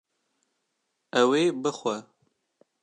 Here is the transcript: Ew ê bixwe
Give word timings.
Ew 1.19 1.29
ê 1.41 1.43
bixwe 1.63 1.95